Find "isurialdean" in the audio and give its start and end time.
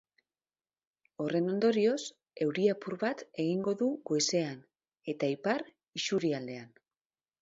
6.01-6.75